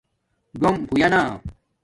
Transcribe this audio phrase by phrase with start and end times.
[0.61, 1.21] ڈوم ہوئئ نہ